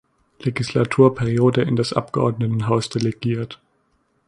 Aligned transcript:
Legislaturperiode 0.39 1.61
in 1.61 1.75
das 1.75 1.93
Abgeordnetenhaus 1.93 2.89
delegiert. 2.89 3.61